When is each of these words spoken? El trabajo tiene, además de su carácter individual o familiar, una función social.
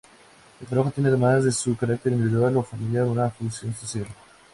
El 0.59 0.65
trabajo 0.65 0.89
tiene, 0.89 1.09
además 1.09 1.43
de 1.43 1.51
su 1.51 1.77
carácter 1.77 2.11
individual 2.13 2.57
o 2.57 2.63
familiar, 2.63 3.05
una 3.05 3.29
función 3.29 3.71
social. 3.75 4.07